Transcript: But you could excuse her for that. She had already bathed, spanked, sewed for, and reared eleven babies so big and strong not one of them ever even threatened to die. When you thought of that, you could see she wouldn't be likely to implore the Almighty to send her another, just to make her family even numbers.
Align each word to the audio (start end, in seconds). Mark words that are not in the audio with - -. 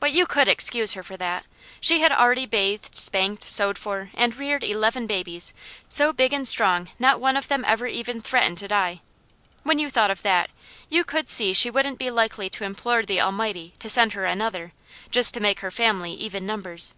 But 0.00 0.12
you 0.12 0.24
could 0.24 0.48
excuse 0.48 0.94
her 0.94 1.02
for 1.02 1.18
that. 1.18 1.44
She 1.78 2.00
had 2.00 2.10
already 2.10 2.46
bathed, 2.46 2.96
spanked, 2.96 3.46
sewed 3.50 3.76
for, 3.76 4.10
and 4.14 4.34
reared 4.34 4.64
eleven 4.64 5.06
babies 5.06 5.52
so 5.90 6.10
big 6.10 6.32
and 6.32 6.48
strong 6.48 6.88
not 6.98 7.20
one 7.20 7.36
of 7.36 7.48
them 7.48 7.62
ever 7.66 7.86
even 7.86 8.22
threatened 8.22 8.56
to 8.56 8.68
die. 8.68 9.02
When 9.62 9.78
you 9.78 9.90
thought 9.90 10.10
of 10.10 10.22
that, 10.22 10.48
you 10.88 11.04
could 11.04 11.28
see 11.28 11.52
she 11.52 11.68
wouldn't 11.68 11.98
be 11.98 12.10
likely 12.10 12.48
to 12.48 12.64
implore 12.64 13.02
the 13.04 13.20
Almighty 13.20 13.74
to 13.78 13.90
send 13.90 14.14
her 14.14 14.24
another, 14.24 14.72
just 15.10 15.34
to 15.34 15.40
make 15.40 15.60
her 15.60 15.70
family 15.70 16.14
even 16.14 16.46
numbers. 16.46 16.94